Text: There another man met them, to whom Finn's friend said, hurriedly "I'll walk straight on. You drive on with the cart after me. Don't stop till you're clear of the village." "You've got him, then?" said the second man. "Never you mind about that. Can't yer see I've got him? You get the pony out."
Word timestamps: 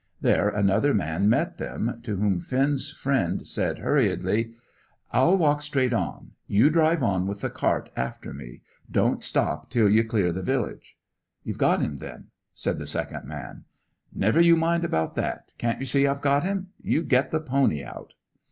There 0.19 0.49
another 0.49 0.95
man 0.95 1.29
met 1.29 1.59
them, 1.59 1.99
to 2.05 2.15
whom 2.15 2.39
Finn's 2.39 2.89
friend 2.91 3.45
said, 3.45 3.77
hurriedly 3.77 4.55
"I'll 5.11 5.37
walk 5.37 5.61
straight 5.61 5.93
on. 5.93 6.31
You 6.47 6.71
drive 6.71 7.03
on 7.03 7.27
with 7.27 7.41
the 7.41 7.51
cart 7.51 7.91
after 7.95 8.33
me. 8.33 8.61
Don't 8.89 9.23
stop 9.23 9.69
till 9.69 9.87
you're 9.87 10.03
clear 10.03 10.29
of 10.29 10.33
the 10.33 10.41
village." 10.41 10.97
"You've 11.43 11.59
got 11.59 11.81
him, 11.81 11.97
then?" 11.97 12.29
said 12.51 12.79
the 12.79 12.87
second 12.87 13.25
man. 13.25 13.65
"Never 14.11 14.41
you 14.41 14.55
mind 14.55 14.83
about 14.83 15.13
that. 15.17 15.53
Can't 15.59 15.77
yer 15.79 15.85
see 15.85 16.07
I've 16.07 16.21
got 16.21 16.43
him? 16.43 16.69
You 16.81 17.03
get 17.03 17.29
the 17.29 17.39
pony 17.39 17.83
out." 17.83 18.15